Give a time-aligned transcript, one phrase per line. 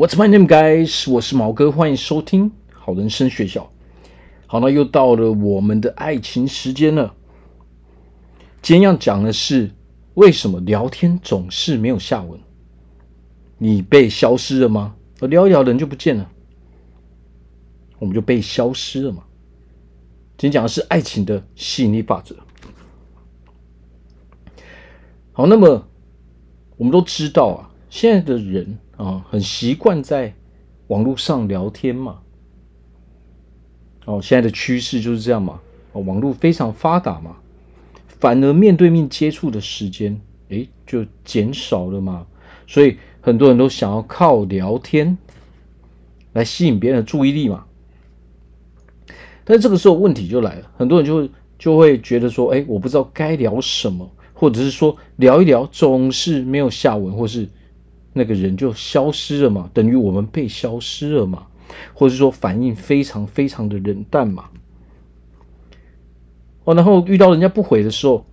[0.00, 1.12] What's my name, guys？
[1.12, 3.70] 我是毛哥，欢迎收听好人生学校。
[4.46, 7.14] 好，那又到了我们的爱情时间了。
[8.62, 9.70] 今天要讲的是，
[10.14, 12.40] 为什么聊天总是没有下文？
[13.58, 14.96] 你被消失了吗？
[15.18, 16.30] 我聊一聊，人就不见了，
[17.98, 19.22] 我们就被消失了嘛。
[20.38, 22.34] 今天讲的是爱情的吸引力法则。
[25.32, 25.86] 好，那么
[26.78, 28.78] 我们都知道啊，现在的人。
[29.00, 30.34] 啊，很习惯在
[30.88, 32.18] 网络上聊天嘛。
[34.04, 35.58] 哦，现在的趋势就是这样嘛。
[35.92, 37.38] 哦，网络非常发达嘛，
[38.06, 40.20] 反而面对面接触的时间，
[40.50, 42.26] 诶，就减少了嘛。
[42.66, 45.16] 所以很多人都想要靠聊天
[46.34, 47.64] 来吸引别人的注意力嘛。
[49.44, 57.48] 但这个时候问题就来了，很多人就会就会觉得说，诶，我不知道该聊什么，或者是说聊一聊总是没有下文，或是。
[58.12, 61.46] 那个人就消失了嘛，等于我们被消失了嘛，
[61.94, 64.50] 或者说反应非常非常的冷淡嘛。
[66.64, 68.26] 哦，然后遇到人家不回的时候，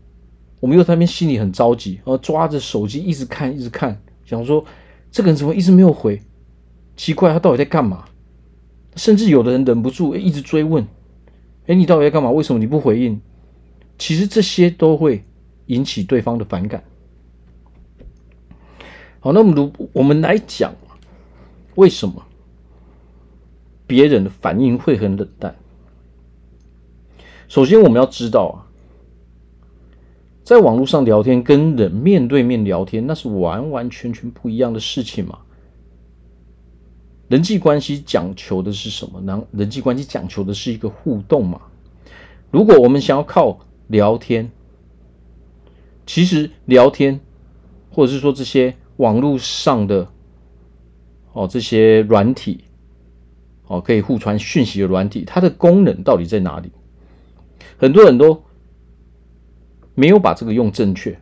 [0.60, 4.66] 我们又在那边心里很着急，然后抓着手机一直看一直看，想说
[5.12, 6.22] 这个人怎么一直没有回？
[6.96, 8.06] 奇怪，他到底在干嘛？
[8.96, 10.84] 甚至有的人忍不住一直追问
[11.68, 12.32] ：“哎，你到底在干嘛？
[12.32, 13.22] 为什么你不回应？”
[14.00, 15.24] 其实这些都会
[15.68, 16.84] 引起对方的反感。
[19.20, 20.74] 好，那么如我们来讲，
[21.76, 22.24] 为什么
[23.88, 25.56] 别人的反应会很冷淡？
[27.48, 28.56] 首先，我们要知道啊，
[30.44, 35.40] 在网络上聊天跟人面对面聊天，那是完完全全不一样的事情嘛。
[37.28, 39.44] 人际关系讲求的是什么呢？
[39.52, 41.62] 人际关系讲求的是一个互动嘛。
[42.52, 44.52] 如果我们想要靠聊天，
[46.06, 47.20] 其实聊天，
[47.92, 48.76] 或者是说这些。
[48.98, 50.08] 网络上的
[51.34, 52.64] 哦，这些软体
[53.68, 56.72] 哦，可以互传讯息的软体，它的功能到底在哪里？
[57.78, 58.44] 很多人都
[59.94, 61.20] 没有把这个用正确，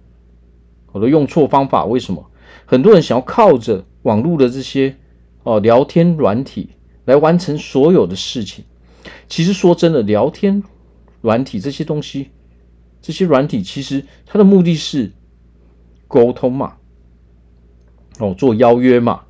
[0.92, 1.86] 我都用错方法。
[1.86, 2.32] 为什么？
[2.66, 4.96] 很多人想要靠着网络的这些
[5.44, 6.70] 哦聊天软体
[7.06, 8.64] 来完成所有的事情。
[9.28, 10.64] 其实说真的，聊天
[11.22, 12.30] 软体这些东西，
[13.02, 15.12] 这些软体其实它的目的是
[16.08, 16.78] 沟通嘛。
[18.20, 19.22] 哦，做邀约嘛，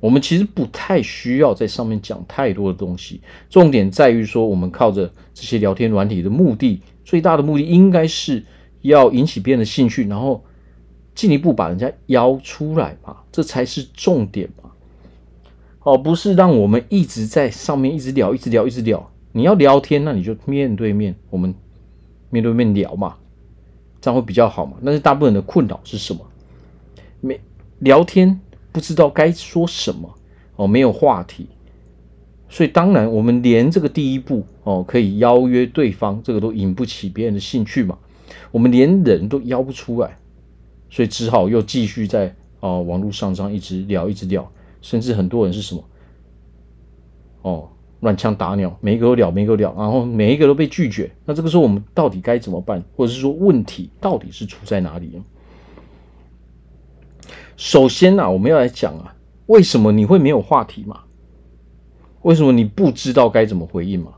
[0.00, 3.20] 我们其实不太需要在上面讲太多的东西。
[3.48, 8.42] 重点在于说，我们靠着这些聊天软体的目的，最大的目的应该是
[8.80, 10.42] 要引起别人的兴趣，然后
[11.14, 14.70] 进一步把人家邀出来嘛，这才是重点嘛。
[15.82, 19.10] 哦，不是让我们一直在上面一直聊，一直聊，一直聊。
[19.32, 21.54] 你要聊天，那你就面对面，我们
[22.30, 23.16] 面对面聊嘛，
[24.00, 24.78] 这样会比较好嘛。
[24.84, 26.20] 但是大部分人的困扰是什么？
[27.20, 27.40] 没。
[27.80, 28.40] 聊天
[28.72, 30.14] 不知道该说什么
[30.56, 31.48] 哦，没有话题，
[32.48, 37.98] 所以当然我们连这个第一步哦，可以邀约对方，这个都引不起别人的兴趣嘛。
[38.52, 40.18] 我们连人都邀不出来，
[40.90, 44.50] 所以只好又继续在哦网络上这样一直聊，一直聊，
[44.82, 45.84] 甚至很多人是什么
[47.42, 47.68] 哦
[48.00, 51.10] 乱枪打鸟，每一个都聊，每一个都聊，然后每一个都被拒绝。
[51.24, 52.82] 那这个时候我们到底该怎么办？
[52.96, 55.24] 或者是说问题到底是出在哪里呢？
[57.56, 59.14] 首先啊，我们要来讲啊，
[59.46, 61.00] 为什么你会没有话题嘛？
[62.22, 64.12] 为什么你不知道该怎么回应嘛？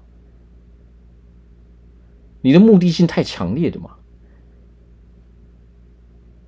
[2.41, 3.91] 你的目的性太强烈的嘛？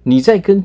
[0.02, 0.64] 你在跟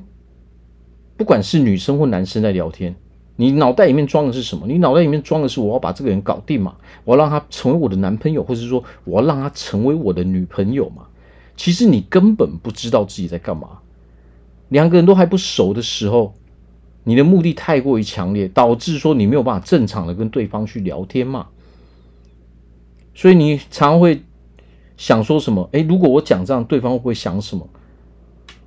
[1.16, 2.96] 不管是女生或男生在聊天，
[3.36, 4.66] 你脑袋里面装的是什么？
[4.68, 6.76] 你脑袋里面装的是我要把这个人搞定嘛？
[7.06, 11.08] 我要让他成为我的男朋友，或者是说我要让他成为我的女朋友嘛？
[11.56, 13.80] 其实你根本不知道自己在干嘛。
[14.70, 16.34] 两个人都还不熟的时候，
[17.04, 21.48] 你的目的太过于强烈，导致说你没有办法正常的跟对方去聊天嘛。
[23.14, 24.24] 所以你常会
[24.96, 25.68] 想说什么？
[25.74, 27.68] 诶，如果我讲这样，对方会不会想什么？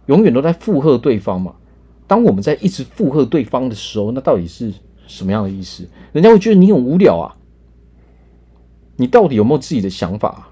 [0.06, 1.54] 永远都在附和对方嘛。
[2.06, 4.74] 当我们在一直附和对方的时候，那到底是
[5.06, 5.88] 什么样的意思？
[6.12, 7.36] 人家会觉得你很无聊啊。
[8.96, 10.48] 你到底有没有自己的想法？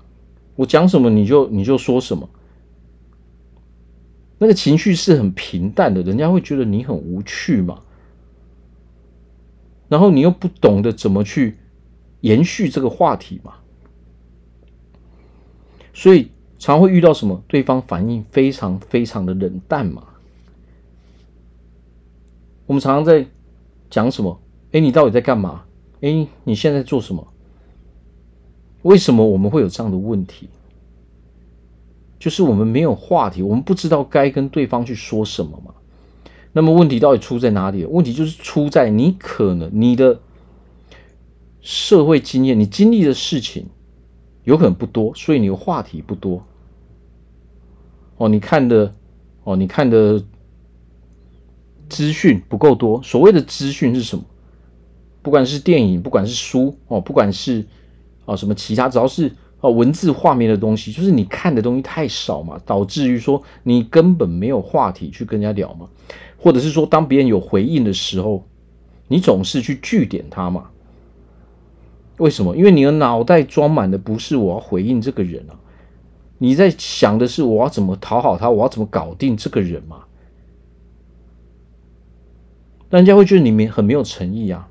[0.57, 2.29] 我讲什么你就你就说什么。
[4.43, 7.79] 那个情绪是很平淡的，人家会觉得你很无趣嘛。
[9.87, 11.59] 然后你又不懂得怎么去
[12.23, 13.57] 延续这个话题嘛，
[15.93, 17.45] 所以常会遇到什么？
[17.47, 20.03] 对方反应非常非常的冷淡嘛。
[22.65, 23.27] 我们常常在
[23.91, 24.41] 讲什么？
[24.73, 25.65] 哎，你到底在干嘛？
[26.01, 27.27] 哎，你现在做什么？
[28.85, 30.49] 为什么我们会有这样的问题？
[32.21, 35.75] 就是我们没有话题，我们不知道该跟对方去说什么嘛。
[36.53, 37.85] 那么问题到底出在哪里？
[37.85, 40.21] 问题就是出在你可能你的
[41.61, 43.67] 社会经验，你经历的事情
[44.45, 46.45] 有可能不多，所以你的话题不多。
[48.19, 48.95] 哦，你看的
[49.45, 50.23] 哦，你看的
[51.89, 53.03] 资讯不够多。
[53.03, 54.23] 所谓的资讯是什么？
[55.23, 57.65] 不管是电影，不管是书哦，不管是
[58.25, 65.89] 哦什么其他，只要是啊文字画面的东西，就是你看的东西太少嘛，导致于说你根本没有话题去跟人家聊嘛。
[66.39, 68.43] 或者是说，当别人有回应的时候，
[69.09, 70.71] 你总是去据点他嘛？
[72.17, 72.57] 为什么？
[72.57, 75.53] 因为你的脑袋装满的不是我要回应这个人啊，
[76.39, 80.05] 你在想的是我要怎么讨好他，我要怎么搞定这个人嘛？
[82.89, 84.70] 人家会觉得你没很没有诚意啊。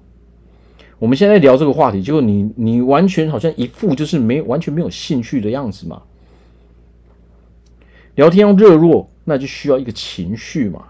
[0.99, 6.03] 我们现在聊这个话题，结果你你完全好像一副就是没完全没有兴趣的样子嘛。
[8.15, 10.89] 聊天要热络，那就需要一个情绪嘛。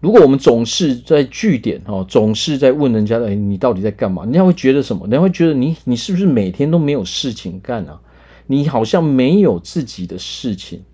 [0.00, 4.24] 如果我们总是在据点哦，总是在问人家的，哎，你到底在干嘛？
[4.24, 5.02] 人家会觉得什么？
[5.02, 8.00] 人家会觉得你，你是不是每天都没有事情干啊？
[8.46, 10.84] 你好像没有自己的事情，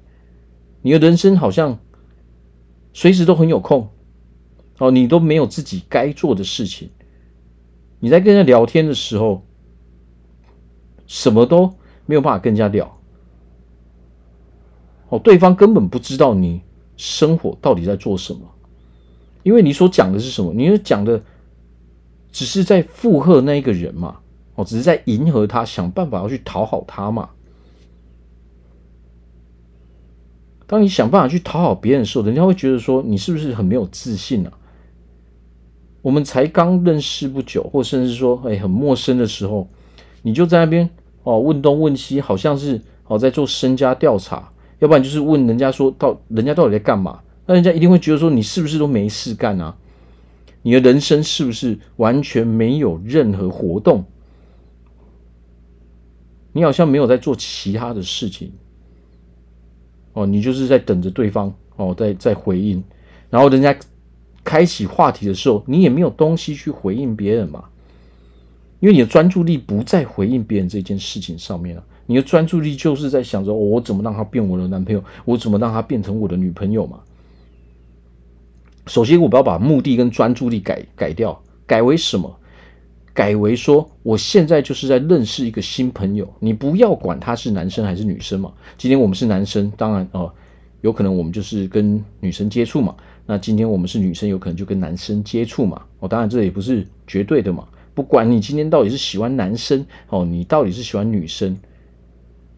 [0.80, 1.78] 你的人生好像
[2.92, 3.88] 随时都很有空
[4.78, 6.90] 哦，你都没有自己该做的事情。
[8.00, 9.44] 你在跟人家聊天的时候，
[11.06, 11.74] 什么都
[12.04, 12.98] 没有办法跟人家聊
[15.08, 16.62] 哦，对方根本不知道你
[16.96, 18.40] 生活到底在做什么。
[19.44, 20.52] 因为你所讲的是什么？
[20.52, 21.22] 你讲的
[22.32, 24.18] 只是在附和那一个人嘛？
[24.54, 27.30] 哦，只是在迎合他，想办法要去讨好他嘛？
[30.66, 34.52] 当你想办法去讨好别人的时候，人家会觉得说你是不是很没有自信啊？
[36.02, 39.66] 我们才刚认识不久，或甚至说哎很陌生的时候，
[40.20, 40.90] 你就在那边
[41.22, 47.20] 哦问东问西，好像是哦在做身家调查，要不然就是问人家说到人家到底在干嘛？
[47.46, 49.76] 那人家一定会觉得说，你是不是都没事干啊？
[50.62, 54.04] 你的人生是不是完全没有任何活动？
[56.52, 58.52] 你好像没有在做其他的事情
[60.12, 62.84] 哦，你就是在等着对方哦，在在回应，
[63.30, 63.74] 然后人家
[64.44, 67.64] 开启话题的时候，你也没有东西去回应别人嘛，
[68.80, 77.00] 因为你的专注力不在回应别人这件事情上面了，你的专注力就是在想着，我怎么让他变我的男朋友，我怎么让他变成我的女朋友嘛。
[78.86, 82.36] 首先，我不要把目的跟专注力改改掉，改为什么？
[83.14, 86.26] 改为说，我现在就是在认识一个新朋友。
[86.40, 88.50] 你不要管他是男生还是女生嘛。
[88.78, 90.32] 今天我们是男生，当然哦，
[90.82, 92.94] 有可能我们就是跟女生接触嘛。
[93.24, 95.82] 那今天我们是女生，有可能就跟男生接触嘛。
[96.00, 97.66] 哦，当然这也不是绝对的嘛。
[97.94, 101.58] 不管你今天到底是喜欢男生哦，你到底是喜欢女生，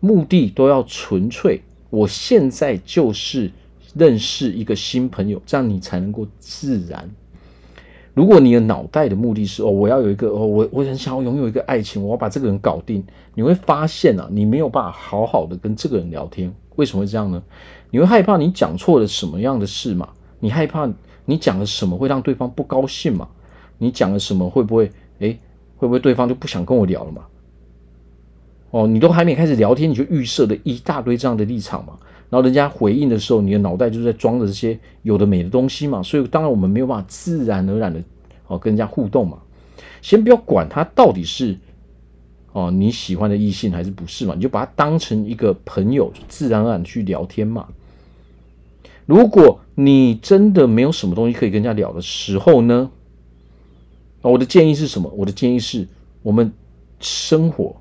[0.00, 1.62] 目的都要纯粹。
[1.90, 3.48] 我现在就是。
[3.96, 7.08] 认识一个新朋友，这样你才能够自然。
[8.14, 16.54] 如果你的脑袋的目的是哦，我要有一个哦，我我很想要拥有一个爱情，我要把这个人搞定，你会发现啊，你没有办法好好的跟这个人聊天。
[16.76, 17.42] 为什么会这样呢？
[17.90, 20.08] 你会害怕你讲错了什么样的事嘛？
[20.38, 20.88] 你害怕
[21.24, 23.28] 你讲了什么会让对方不高兴嘛？
[23.78, 25.38] 你讲了什么会不会诶，
[25.76, 27.22] 会不会对方就不想跟我聊了嘛？
[28.74, 31.96] 哦，你都还没开始聊天，你就预设了一大堆这样的立场嘛？
[32.28, 38.02] 然后人家回应的时候，你的脑袋就是在装着这些有的没的东西嘛，所以当然我们没有办法自然而然的
[38.48, 39.38] 哦跟人家互动嘛。
[40.02, 41.56] 先不要管他到底是
[42.50, 47.68] 哦你喜欢的异性还是不是嘛，你就把他当成一个朋友，自然而然去聊天嘛。
[49.06, 52.90] 如果你真的没有什么东西可以跟人家聊的时候呢，
[54.22, 55.08] 我的建议是什么？
[55.16, 55.86] 我的建议是
[56.22, 56.52] 我们
[56.98, 57.76] 生活，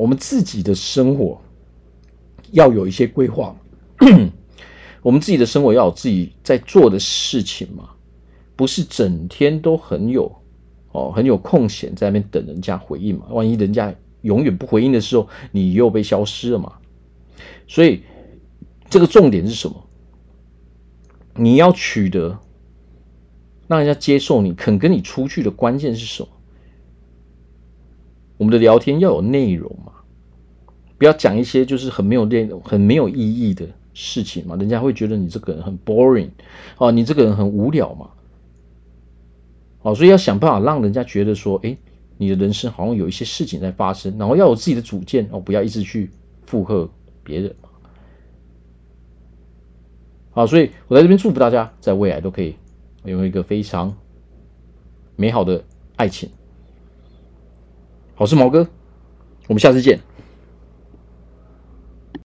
[0.00, 1.40] 我们自己的生活
[2.50, 3.56] 要有一些规划。
[5.02, 7.90] 我们自己的生活要有自己在做的事情嘛，
[8.56, 10.30] 不是整天都很有
[10.92, 13.26] 哦，很有空闲在那边等人家回应嘛。
[13.30, 16.72] 万一人家永远不回应的时候，你又被消失了嘛。
[17.68, 18.02] 所以
[18.88, 19.86] 这个重点是什么？
[21.36, 22.38] 你要取得
[23.68, 26.28] 让人家接受你、肯跟你出去的关键是什么？
[28.44, 29.90] 我们的聊天要有内容嘛，
[30.98, 33.66] 不要讲一些就是很没有内容、很没有意义的。
[33.96, 36.28] 事情嘛，人家会觉得你这个人很 boring，
[36.78, 38.10] 哦，你这个人很无聊嘛，
[39.82, 41.76] 哦，所以要想办法让人家觉得说，哎，
[42.18, 46.10] 你的人生好像有一些事情在发生，然后要有自己的主见哦，不要一直去
[46.44, 46.90] 附和
[47.22, 47.54] 别人。
[50.32, 52.56] 好，所以我在这边祝福大家，在未来都可以
[53.04, 53.96] 拥有一个非常
[55.14, 55.62] 美好的
[55.94, 56.28] 爱情。
[58.16, 58.64] 好，我是毛哥，
[59.48, 60.00] 我们下次见。